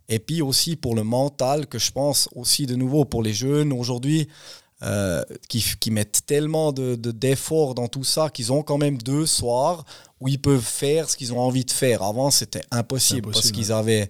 [0.09, 3.73] Et puis aussi pour le mental, que je pense aussi de nouveau pour les jeunes
[3.73, 4.27] aujourd'hui,
[4.81, 9.25] euh, qui, qui, mettent tellement d'efforts de, dans tout ça qu'ils ont quand même deux
[9.25, 9.83] soirs
[10.21, 12.01] où ils peuvent faire ce qu'ils ont envie de faire.
[12.01, 14.09] Avant, c'était impossible, parce qu'ils avaient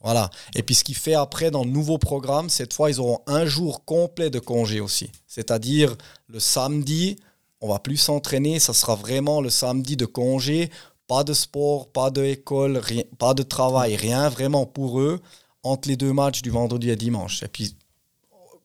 [0.00, 0.30] voilà.
[0.54, 3.46] Et puis ce qui fait après dans le nouveau programme, cette fois, ils auront un
[3.46, 5.10] jour complet de congé aussi.
[5.26, 5.96] C'est-à-dire
[6.28, 7.18] le samedi,
[7.60, 10.70] on va plus s'entraîner, ça sera vraiment le samedi de congé,
[11.08, 12.80] pas de sport, pas d'école,
[13.18, 15.18] pas de travail, rien vraiment pour eux
[15.64, 17.42] entre les deux matchs du vendredi et dimanche.
[17.42, 17.74] Et puis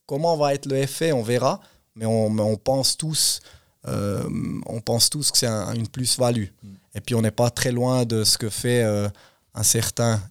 [0.05, 1.59] comment va être le effet, on verra,
[1.95, 3.39] mais on, pense tous,
[3.87, 4.23] euh,
[4.65, 6.47] on pense tous que c'est une plus-value.
[6.61, 6.67] Mm.
[6.95, 9.09] Et puis on n'est pas très loin de ce que fait euh,
[9.55, 10.21] un certain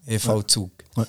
[0.97, 1.07] Eva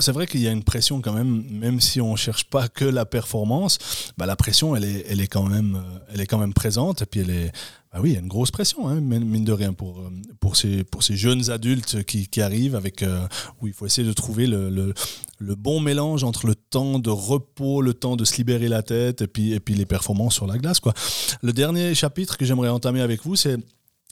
[0.00, 2.68] c'est vrai qu'il y a une pression quand même, même si on ne cherche pas
[2.68, 3.78] que la performance,
[4.16, 7.02] bah, la pression, elle est, elle, est quand même, euh, elle est quand même présente.
[7.02, 7.52] Et puis, elle
[7.96, 10.56] bah oui, il y a une grosse pression, hein, mine de rien, pour, euh, pour,
[10.56, 13.26] ces, pour ces jeunes adultes qui, qui arrivent, avec, euh,
[13.62, 14.92] où il faut essayer de trouver le, le,
[15.38, 19.22] le, bon mélange entre le temps de repos, le temps de se libérer la tête,
[19.22, 20.78] et puis, et puis les performances sur la glace.
[20.78, 20.92] Quoi.
[21.40, 23.56] Le dernier chapitre que j'aimerais entamer avec vous, c'est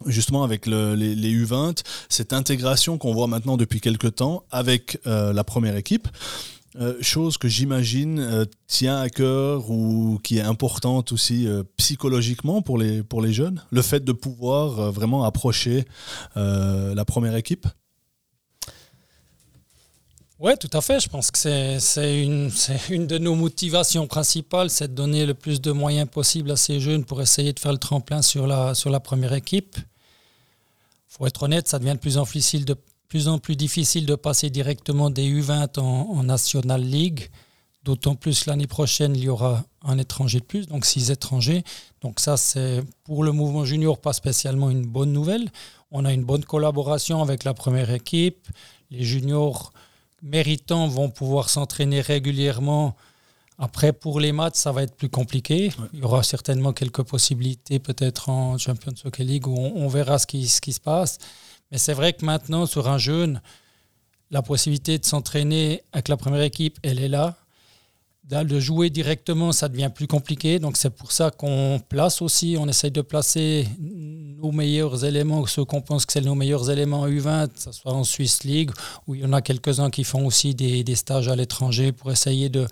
[0.06, 5.44] justement avec les, U20, cette intégration qu'on voit maintenant depuis quelques temps avec euh, la
[5.44, 6.08] première équipe.
[6.80, 12.78] Euh, chose que j'imagine euh, tient à cœur ou qui est importante aussi psychologiquement pour
[12.78, 15.84] les, pour les jeunes, le fait de pouvoir vraiment approcher
[16.34, 17.66] la première équipe?
[20.44, 21.00] Oui, tout à fait.
[21.00, 22.50] Je pense que c'est une,
[22.90, 26.80] une, de nos motivations principales, c'est de donner le plus de moyens possible à ces
[26.80, 29.78] jeunes pour essayer de faire le tremplin sur la, sur la première équipe.
[29.78, 32.76] Il faut être honnête, ça devient de plus en plus difficile de,
[33.08, 37.30] plus, en plus difficile de passer directement des U20 en, National League.
[37.82, 41.64] D'autant plus l'année prochaine, il y aura un étranger de plus, donc six étrangers.
[42.02, 45.50] Donc ça, c'est pour le mouvement junior pas spécialement une bonne nouvelle.
[45.90, 48.46] On a une bonne collaboration avec la première équipe.
[48.90, 49.72] Les juniors
[50.24, 52.96] méritants vont pouvoir s'entraîner régulièrement.
[53.58, 55.70] Après, pour les maths, ça va être plus compliqué.
[55.92, 60.26] Il y aura certainement quelques possibilités, peut-être en Champions Hockey League, où on, verra ce
[60.26, 61.18] qui, ce qui se passe.
[61.70, 63.40] Mais c'est vrai que maintenant, sur un jeune,
[64.30, 67.36] la possibilité de s'entraîner avec la première équipe, elle est là
[68.30, 70.58] de jouer directement, ça devient plus compliqué.
[70.58, 75.64] Donc c'est pour ça qu'on place aussi, on essaye de placer nos meilleurs éléments, ceux
[75.64, 78.70] qu'on pense que c'est nos meilleurs éléments U20, que ce soit en Swiss League,
[79.06, 82.48] où il y en a quelques-uns qui font aussi des, stages à l'étranger pour essayer
[82.48, 82.66] de,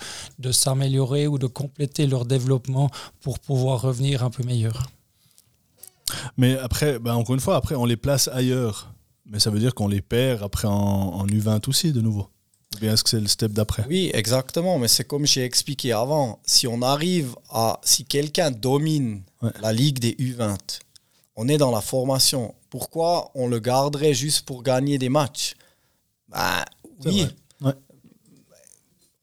[0.51, 4.91] s'améliorer ou de compléter leur développement pour pouvoir revenir un peu meilleur.
[6.37, 8.93] Mais après, ben encore une fois, après on les place ailleurs.
[9.27, 12.32] Mais ça veut dire qu'on les perd après en U20 aussi de nouveau.
[12.74, 13.85] Ou bien est-ce que c'est le step d'après?
[13.88, 14.78] Oui, exactement.
[14.78, 16.40] Mais c'est comme j'ai expliqué avant.
[16.44, 17.80] Si on arrive à.
[17.82, 19.22] Si quelqu'un domine
[19.61, 20.56] la ligue des U20,
[21.37, 22.54] on est dans la formation.
[22.70, 25.54] Pourquoi on le garderait juste pour gagner des matchs?
[26.28, 26.64] Bah,
[27.04, 27.26] Oui,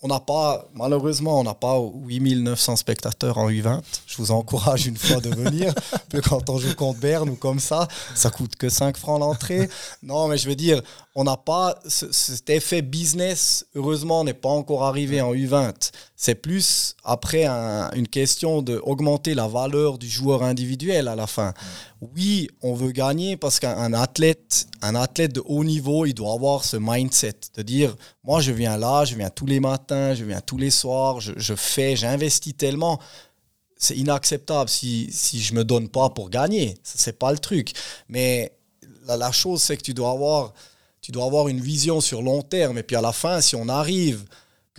[0.02, 3.82] on n'a pas, malheureusement, on n'a pas 8900 spectateurs en U20.
[4.08, 5.74] Je vous encourage une fois de venir.
[6.30, 9.70] quand on joue contre Berne ou comme ça, ça coûte que 5 francs l'entrée.
[10.02, 10.82] Non, mais je veux dire,
[11.16, 13.66] on n'a pas cet effet business.
[13.76, 15.92] Heureusement, n'est pas encore arrivé en U20.
[16.16, 21.54] C'est plus après une question d'augmenter la valeur du joueur individuel à la fin.
[22.02, 26.64] Oui, on veut gagner parce qu'un athlète, un athlète de haut niveau, il doit avoir
[26.64, 30.40] ce mindset de dire, moi je viens là, je viens tous les matins, je viens
[30.40, 33.00] tous les soirs, je, fais, j'investis tellement
[33.82, 36.78] c'est inacceptable si, si je me donne pas pour gagner.
[36.84, 37.72] C'est pas le truc.
[38.10, 38.52] Mais
[39.06, 40.54] la, la chose, c'est que tu dois avoir,
[41.02, 42.78] tu dois avoir une vision sur long terme.
[42.78, 44.26] Et puis à la fin, si on arrive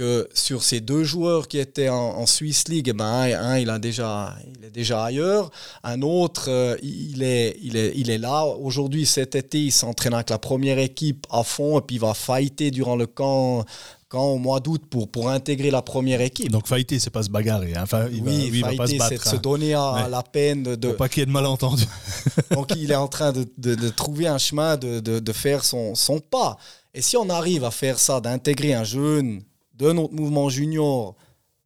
[0.00, 3.78] que sur ces deux joueurs qui étaient en, Swiss League, eh ben, un, il, a
[3.78, 5.50] déjà, il est déjà ailleurs.
[5.84, 8.46] Un autre, euh, il, est, il, est, il est là.
[8.46, 12.14] Aujourd'hui, cet été, il s'entraîne avec la première équipe à fond et puis il va
[12.14, 13.66] fighter durant le camp
[14.08, 16.50] quand au mois d'août pour, pour intégrer la première équipe.
[16.50, 17.74] Donc fighter, c'est pas se bagarrer.
[17.74, 17.82] Hein.
[17.82, 20.76] Enfin, il oui, va, fighter, c'est se donner à, la peine de.
[20.76, 20.92] de...
[20.92, 21.84] pas qu'il y ait de malentendus.
[22.52, 25.94] Donc il est en train de, de, de trouver un chemin de, de, faire son,
[25.94, 26.56] son pas.
[26.94, 29.42] Et si on arrive à faire ça, d'intégrer un jeune
[29.80, 31.16] de notre mouvement junior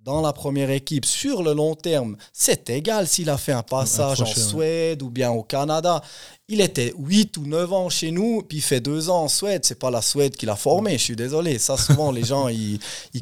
[0.04, 4.20] dans la première équipe sur le long terme, c'est égal s'il a fait un passage
[4.20, 6.02] en Suède ou bien au Canada.
[6.46, 9.64] Il était 8 ou 9 ans chez nous, puis il fait 2 ans en Suède.
[9.64, 11.58] C'est pas la Suède qui l'a formé, je suis désolé.
[11.58, 12.78] Ça, souvent, les gens, ils,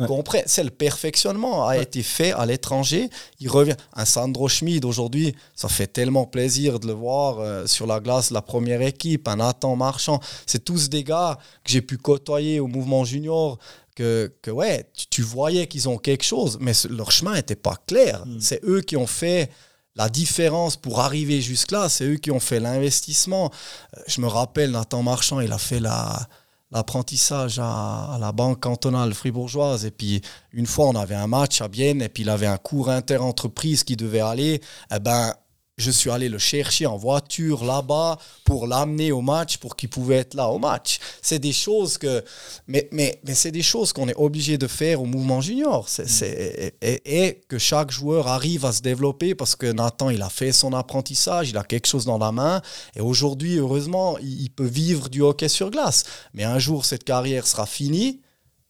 [0.08, 0.42] comprennent.
[0.46, 3.10] C'est le perfectionnement a été fait à l'étranger.
[3.38, 3.76] Il revient.
[3.94, 8.32] Un Sandro Schmid, aujourd'hui, ça fait tellement plaisir de le voir euh, sur la glace,
[8.32, 9.28] la première équipe.
[9.28, 10.18] Un Nathan Marchand.
[10.44, 13.60] C'est tous des gars que j'ai pu côtoyer au mouvement junior
[13.94, 18.24] que, que ouais, tu, voyais qu'ils ont quelque chose, mais leur chemin n'était pas clair.
[18.26, 18.40] Hmm.
[18.40, 19.50] C'est eux qui ont fait
[19.94, 23.50] la différence pour arriver jusque-là, c'est eux qui ont fait l'investissement.
[23.96, 26.28] Euh, je me rappelle, Nathan Marchand, il a fait la,
[26.72, 29.84] l'apprentissage à, la banque cantonale fribourgeoise.
[29.84, 32.56] Et puis, une fois, on avait un match à Bienne, et puis il avait un
[32.56, 34.60] cours inter-entreprise qui devait aller.
[34.94, 35.34] Eh ben,
[35.78, 40.16] je suis allé le chercher en voiture là-bas pour l'amener au match, pour qu'il pouvait
[40.16, 40.98] être là au match.
[41.22, 42.22] C'est des choses que,
[42.66, 45.88] mais, mais, mais c'est des choses qu'on est obligé de faire au mouvement junior.
[45.88, 50.52] C'est, et, que chaque joueur arrive à se développer parce que Nathan, il a fait
[50.52, 52.60] son apprentissage, il a quelque chose dans la main.
[52.94, 56.04] Et aujourd'hui, heureusement, il, peut vivre du hockey sur glace.
[56.34, 58.20] Mais un jour, cette carrière sera finie.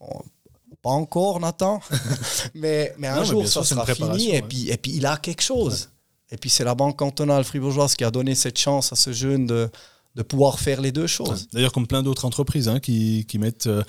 [0.00, 1.80] pas encore, Nathan,
[2.54, 4.34] mais, mais un jour, ça sera fini.
[4.36, 5.88] Et, puis, et puis, il a quelque chose.
[6.32, 9.46] Et puis c'est la banque cantonale fribourgeoise qui a donné cette chance à ce jeune
[9.46, 9.70] de,
[10.14, 11.46] de pouvoir faire les deux choses.
[11.52, 13.82] D'ailleurs, comme plein d'autres entreprises hein, qui, qui, mettent, euh,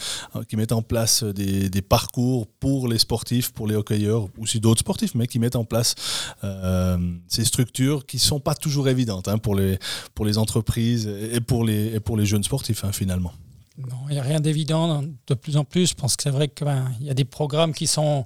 [0.47, 4.59] qui mettent en place des, des, parcours pour les sportifs, pour les hockeyeurs, ou aussi
[4.59, 5.95] d'autres sportifs, mais qui mettent en place
[6.43, 9.79] euh, ces structures qui ne sont pas toujours évidentes hein, pour, les,
[10.13, 13.33] pour les entreprises et pour les, et pour les jeunes sportifs, hein, finalement.
[13.77, 15.03] Non, il n'y a rien d'évident.
[15.27, 17.73] De plus en plus, je pense que c'est vrai qu'il ben, y a des programmes
[17.73, 18.23] qui sont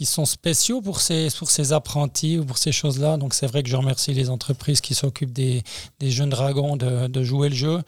[0.00, 3.18] qui sont spéciaux pour ces, pour ces apprentis ou pour ces choses-là.
[3.18, 5.62] Donc c'est vrai que je remercie les entreprises qui s'occupent des,
[6.00, 7.82] jeunes dragons de, jouer le jeu.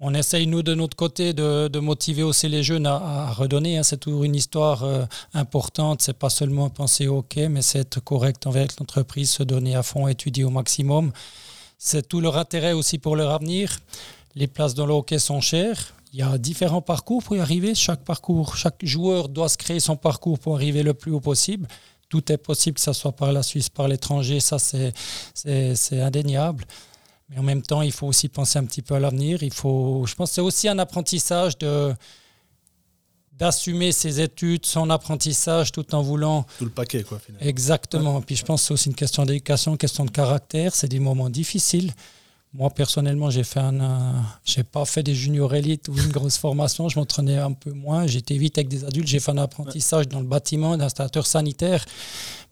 [0.00, 3.76] On essaye, nous, de notre côté, de, motiver aussi les jeunes à, redonner.
[3.76, 3.82] Hein.
[3.82, 6.00] C'est toujours une histoire euh, importante.
[6.00, 10.08] C'est pas seulement penser hockey, mais c'est être correct envers l'entreprise, se donner à fond,
[10.08, 11.12] étudier au maximum.
[11.76, 13.78] C'est tout leur intérêt aussi pour leur avenir.
[14.36, 15.92] Les places dans le hockey sont chères.
[16.12, 17.74] Il y a différents parcours pour y arriver.
[17.74, 21.66] Chaque parcours, chaque joueur doit se créer son parcours pour arriver le plus haut possible.
[22.10, 24.92] Tout est possible, que ce soit par la Suisse, par l'étranger, ça c'est,
[25.32, 26.64] c'est, indéniable.
[27.30, 29.42] Mais en même temps, il faut aussi penser un petit peu à l'avenir.
[29.42, 31.94] Il faut, je pense que c'est aussi un apprentissage de,
[33.32, 36.44] d'assumer ses études, son apprentissage, tout en voulant...
[36.58, 37.46] Tout le paquet, quoi, finalement.
[37.46, 38.20] Exactement.
[38.20, 40.74] Puis je pense que c'est aussi une question d'éducation, une question de caractère.
[40.74, 41.94] C'est des moments difficiles.
[42.54, 46.90] Moi, personnellement, j'ai fait un, j'ai pas fait des juniors élites ou une grosse formation.
[46.90, 48.06] Je m'entraînais un peu moins.
[48.06, 49.08] J'étais vite avec des adultes.
[49.08, 51.82] J'ai fait un apprentissage dans le bâtiment d'installateur sanitaire.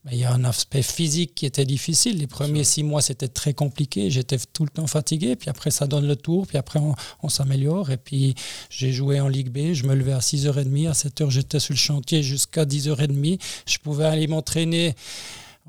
[0.06, 2.16] Mais il y a un aspect physique qui était difficile.
[2.16, 4.08] Les premiers six mois, c'était très compliqué.
[4.10, 5.36] J'étais tout le temps fatigué.
[5.36, 6.46] Puis après, ça donne le tour.
[6.46, 7.90] Puis après, on, on s'améliore.
[7.90, 8.34] Et puis,
[8.70, 9.74] j'ai joué en Ligue B.
[9.74, 10.88] Je me levais à 6h30.
[10.88, 13.38] À 7h, j'étais sur le chantier jusqu'à 10h30.
[13.66, 14.94] Je pouvais aller m'entraîner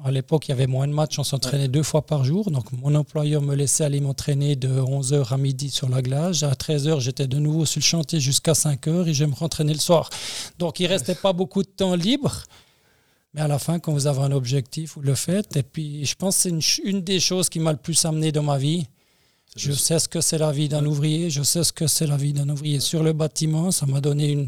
[0.04, 2.50] à l'époque, il y avait moins de matchs, on s'entraînait deux fois par jour.
[2.50, 6.44] Donc, mon employeur me laissait aller m'entraîner de 11h à midi sur la glace.
[6.44, 9.80] À 13h, j'étais de nouveau sur le chantier jusqu'à 5h et je me rentraînais le
[9.80, 10.10] soir.
[10.58, 12.44] Donc, il ne restait pas beaucoup de temps libre.
[13.34, 15.56] Mais à la fin, quand vous avez un objectif, vous le faites.
[15.56, 18.44] Et puis, je pense que c'est une, des choses qui m'a le plus amené dans
[18.44, 18.88] ma vie.
[19.56, 22.18] Je sais ce que c'est la vie d'un ouvrier, je sais ce que c'est la
[22.18, 23.72] vie d'un ouvrier sur le bâtiment.
[23.72, 24.48] Ça m'a donné une,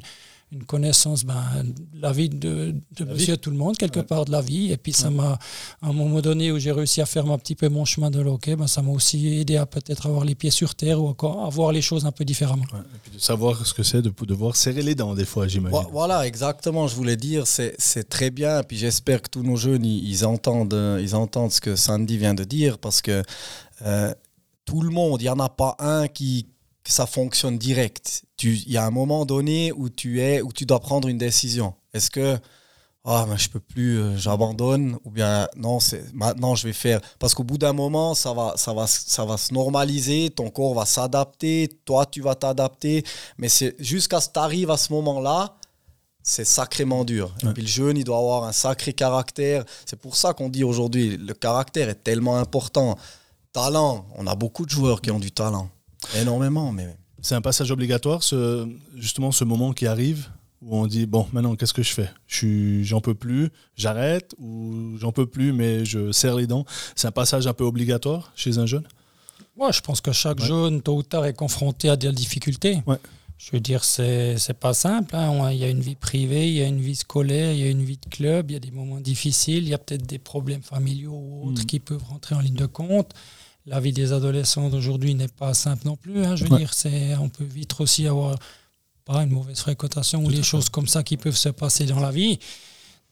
[0.53, 1.43] une connaissance, ben,
[1.93, 4.71] la vie de, de monsieur tout le monde, quelque part de la vie.
[4.71, 5.39] Et puis ça m'a,
[5.81, 8.21] à un moment donné où j'ai réussi à faire un petit peu mon chemin de
[8.21, 11.43] l'hockey, ben, ça m'a aussi aidé à peut-être avoir les pieds sur terre ou encore
[11.43, 12.63] à voir les choses un peu différemment.
[12.63, 15.79] et puis de savoir ce que c'est de devoir serrer les dents des fois, j'imagine.
[15.91, 16.87] Voilà, exactement.
[16.87, 18.59] Je voulais dire, c'est, c'est très bien.
[18.59, 22.35] Et puis j'espère que tous nos jeunes, ils, entendent, ils entendent ce que Sandy vient
[22.35, 23.23] de dire parce que
[23.81, 24.13] euh,
[24.65, 26.45] tout le monde, il n'y en a pas un qui,
[26.83, 28.23] que ça fonctionne direct.
[28.41, 31.73] Il y a un moment donné où tu es, où tu dois prendre une décision.
[31.93, 32.37] Est-ce que
[33.05, 37.01] ah ben je peux plus, euh, j'abandonne ou bien non c'est maintenant je vais faire
[37.19, 40.73] parce qu'au bout d'un moment ça va ça va ça va se normaliser, ton corps
[40.73, 43.03] va s'adapter, toi tu vas t'adapter,
[43.37, 45.57] mais c'est jusqu'à ce que tu arrives à ce moment-là,
[46.23, 47.35] c'est sacrément dur.
[47.43, 49.65] Et puis le jeune, il doit avoir un sacré caractère.
[49.85, 52.97] C'est pour ça qu'on dit aujourd'hui, le caractère est tellement important.
[53.51, 55.69] Talent, on a beaucoup de joueurs qui ont du talent.
[56.15, 56.95] Énormément, mais.
[57.21, 60.27] C'est un passage obligatoire, ce, justement, ce moment qui arrive
[60.61, 62.09] où on dit bon, maintenant, qu'est-ce que je fais?
[62.27, 66.65] Je j'en peux plus, j'arrête ou j'en peux plus, mais je serre les dents.
[66.95, 68.87] C'est un passage un peu obligatoire chez un jeune?
[69.55, 72.81] Moi, je pense que chaque jeune, tôt ou tard, est confronté à des difficultés.
[72.87, 72.97] Ouais.
[73.37, 75.15] Je veux dire, c'est n'est pas simple.
[75.15, 75.51] Hein.
[75.51, 77.69] Il y a une vie privée, il y a une vie scolaire, il y a
[77.69, 80.19] une vie de club, il y a des moments difficiles, il y a peut-être des
[80.19, 81.65] problèmes familiaux ou autres mm.
[81.65, 83.13] qui peuvent rentrer en ligne de compte
[83.65, 86.25] la vie des adolescents d'aujourd'hui n'est pas simple non plus.
[86.25, 88.35] Hein, je veux dire, c'est, on peut vite aussi avoir
[89.05, 92.11] pas, une mauvaise fréquentation ou des choses comme ça qui peuvent se passer dans la
[92.11, 92.39] vie.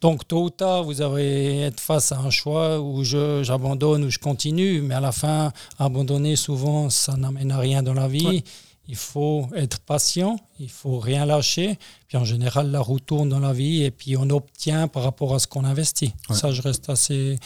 [0.02, 4.18] Donc, tôt ou tard, vous allez être face à un choix où j'abandonne ou je
[4.18, 8.44] continue, mais à la fin, abandonner, souvent, ça n'amène à rien dans la vie.
[8.88, 11.78] Il faut être patient, il faut rien lâcher.
[12.08, 15.36] Puis en général, la roue tourne dans la vie et puis on obtient par rapport
[15.36, 16.14] à ce qu'on investit.
[16.32, 17.38] Ça, je reste assez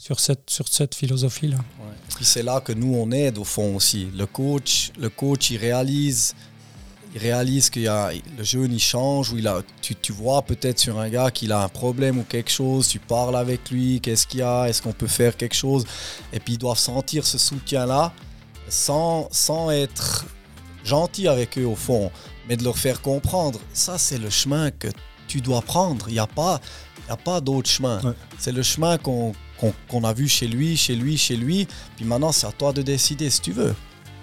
[0.00, 1.58] sur cette, sur cette philosophie-là.
[2.16, 4.08] Puis c'est là que nous, on aide au fond aussi.
[4.16, 6.34] Le coach, le coach il réalise
[7.12, 10.98] il réalise que le jeune il change, ou il a, tu, tu vois peut-être sur
[11.00, 14.40] un gars qu'il a un problème ou quelque chose, tu parles avec lui, qu'est-ce qu'il
[14.40, 15.84] y a, est-ce qu'on peut faire quelque chose,
[16.32, 18.12] et puis ils doivent sentir ce soutien-là
[18.68, 20.24] sans, sans être
[20.84, 22.12] gentil avec eux au fond,
[22.48, 24.86] mais de leur faire comprendre, ça c'est le chemin que
[25.26, 26.60] tu dois prendre, il n'y a pas,
[27.08, 28.00] a pas d'autre chemin.
[28.38, 29.32] C'est le chemin qu'on
[30.04, 33.30] a vu chez lui, chez lui, chez lui, puis maintenant c'est à toi de décider
[33.30, 33.74] si tu veux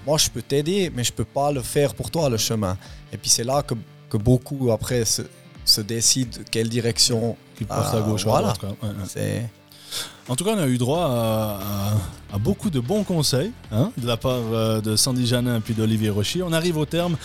[0.08, 2.78] moi je peux t'aider, mais je peux pas le faire pour toi le chemin.
[3.12, 3.76] Et puis c'est là que,
[4.10, 5.24] que, beaucoup après se,
[5.66, 7.36] se décident quelle direction.
[7.58, 8.54] Qui passe à gauche voilà.
[9.08, 9.50] C'est
[10.30, 11.60] en tout cas, on a eu droit
[12.32, 16.10] à, beaucoup de bons conseils hein, de la part euh, de Sandy Janin puis d'Olivier
[16.10, 16.44] Rocher.
[16.44, 17.18] On arrive au terme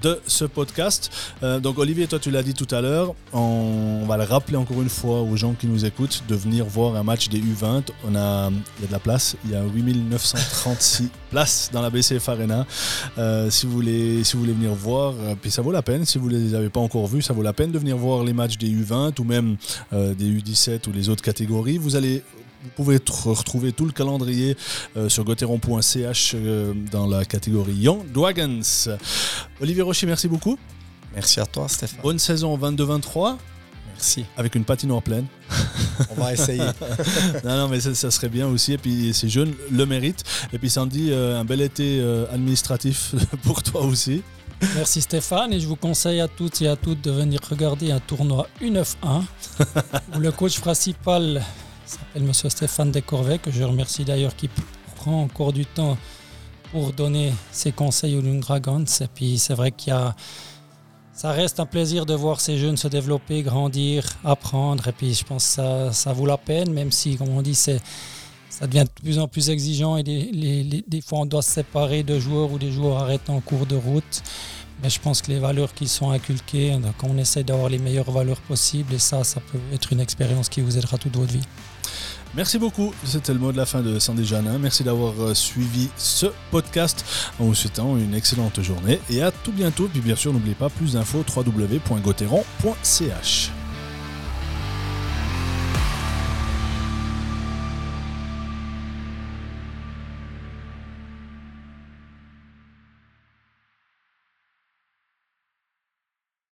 [0.00, 1.10] de ce podcast.
[1.42, 4.80] Euh, donc Olivier, toi tu l'as dit tout à l'heure, on, va le rappeler encore
[4.80, 7.82] une fois aux gens qui nous écoutent de venir voir un match des U20.
[8.06, 11.90] On a, il y a de la place, il y a 8936 places dans la
[11.90, 12.66] BCF Arena.
[13.18, 16.18] Euh, si, vous voulez, si vous voulez venir voir, puis ça vaut la peine, si
[16.18, 18.34] vous ne les avez pas encore vus, ça vaut la peine de venir voir les
[18.34, 19.56] matchs des U20 ou même
[19.92, 21.78] des U17 ou les autres catégories.
[21.78, 22.22] Vous allez
[22.62, 24.56] vous pouvez retrouver tout le calendrier
[24.96, 28.60] euh, sur gauthieron.ch euh, dans la catégorie Young Dragons.
[29.60, 30.58] Olivier Rocher, merci beaucoup.
[31.14, 32.00] Merci à toi, Stéphane.
[32.02, 33.36] Bonne saison 22-23.
[33.94, 34.24] Merci.
[34.36, 35.26] Avec une patinoire pleine.
[36.10, 36.62] On va essayer.
[37.44, 38.74] non, non, mais ça, serait bien aussi.
[38.74, 40.24] Et puis, ces jeunes le méritent.
[40.52, 44.22] Et puis, Sandy, euh, un bel été administratif pour toi aussi.
[44.74, 47.98] Merci Stéphane et je vous conseille à toutes et à toutes de venir regarder un
[47.98, 49.22] tournoi U9-1
[50.16, 51.42] où le coach principal
[51.90, 52.32] s'appelle M.
[52.32, 54.48] Stéphane Descorvet, que je remercie d'ailleurs qui
[54.96, 55.96] prend encore du temps
[56.72, 58.84] pour donner ses conseils aux Young Dragons.
[59.00, 60.14] Et puis c'est vrai qu'il y a
[61.20, 64.88] ça reste un plaisir de voir ces jeunes se développer, grandir, apprendre.
[64.88, 67.54] Et puis je pense que ça, ça vaut la peine, même si, comme on dit,
[67.54, 67.78] c'est,
[68.48, 72.18] ça devient de plus en plus exigeant et des fois on doit se séparer de
[72.18, 74.22] joueurs ou des joueurs arrêtent en cours de route.
[74.82, 78.10] Mais je pense que les valeurs qui sont inculquées, donc on essaie d'avoir les meilleures
[78.10, 81.44] valeurs possibles et ça, ça peut être une expérience qui vous aidera toute votre vie.
[82.34, 82.92] Merci beaucoup.
[83.04, 84.58] C'était le mot de la fin de Sandy Janin.
[84.58, 87.04] Merci d'avoir euh, suivi ce podcast
[87.40, 89.88] en vous souhaitant une excellente journée et à tout bientôt.
[89.92, 93.59] Puis bien sûr, n'oubliez pas plus d'infos www.gauthieron.ch.